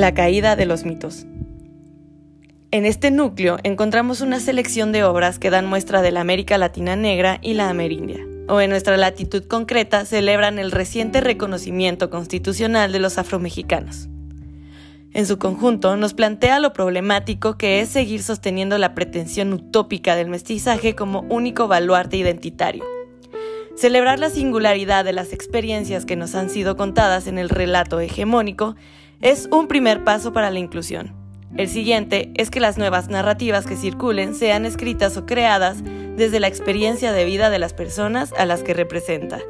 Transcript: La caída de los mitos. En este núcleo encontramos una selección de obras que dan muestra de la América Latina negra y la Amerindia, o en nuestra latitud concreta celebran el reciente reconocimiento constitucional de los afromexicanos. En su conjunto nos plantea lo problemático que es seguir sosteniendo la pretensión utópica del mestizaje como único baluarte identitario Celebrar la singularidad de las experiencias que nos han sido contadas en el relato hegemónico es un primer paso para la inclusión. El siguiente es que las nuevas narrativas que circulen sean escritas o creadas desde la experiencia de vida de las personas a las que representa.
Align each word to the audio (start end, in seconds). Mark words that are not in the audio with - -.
La 0.00 0.14
caída 0.14 0.56
de 0.56 0.64
los 0.64 0.86
mitos. 0.86 1.26
En 2.70 2.86
este 2.86 3.10
núcleo 3.10 3.58
encontramos 3.64 4.22
una 4.22 4.40
selección 4.40 4.92
de 4.92 5.04
obras 5.04 5.38
que 5.38 5.50
dan 5.50 5.66
muestra 5.66 6.00
de 6.00 6.10
la 6.10 6.22
América 6.22 6.56
Latina 6.56 6.96
negra 6.96 7.38
y 7.42 7.52
la 7.52 7.68
Amerindia, 7.68 8.26
o 8.48 8.62
en 8.62 8.70
nuestra 8.70 8.96
latitud 8.96 9.44
concreta 9.44 10.06
celebran 10.06 10.58
el 10.58 10.70
reciente 10.70 11.20
reconocimiento 11.20 12.08
constitucional 12.08 12.92
de 12.92 12.98
los 12.98 13.18
afromexicanos. 13.18 14.08
En 15.12 15.26
su 15.26 15.38
conjunto 15.38 15.94
nos 15.98 16.14
plantea 16.14 16.60
lo 16.60 16.72
problemático 16.72 17.58
que 17.58 17.82
es 17.82 17.90
seguir 17.90 18.22
sosteniendo 18.22 18.78
la 18.78 18.94
pretensión 18.94 19.52
utópica 19.52 20.16
del 20.16 20.30
mestizaje 20.30 20.94
como 20.94 21.26
único 21.28 21.68
baluarte 21.68 22.16
identitario 22.16 22.86
Celebrar 23.80 24.18
la 24.18 24.28
singularidad 24.28 25.06
de 25.06 25.14
las 25.14 25.32
experiencias 25.32 26.04
que 26.04 26.14
nos 26.14 26.34
han 26.34 26.50
sido 26.50 26.76
contadas 26.76 27.26
en 27.26 27.38
el 27.38 27.48
relato 27.48 27.98
hegemónico 27.98 28.76
es 29.20 29.48
un 29.52 29.68
primer 29.68 30.02
paso 30.02 30.32
para 30.32 30.50
la 30.50 30.58
inclusión. 30.58 31.14
El 31.56 31.68
siguiente 31.68 32.30
es 32.36 32.50
que 32.50 32.60
las 32.60 32.78
nuevas 32.78 33.08
narrativas 33.08 33.66
que 33.66 33.76
circulen 33.76 34.34
sean 34.34 34.64
escritas 34.64 35.16
o 35.16 35.26
creadas 35.26 35.82
desde 36.16 36.40
la 36.40 36.48
experiencia 36.48 37.12
de 37.12 37.24
vida 37.24 37.50
de 37.50 37.58
las 37.58 37.74
personas 37.74 38.32
a 38.38 38.46
las 38.46 38.62
que 38.62 38.72
representa. 38.72 39.40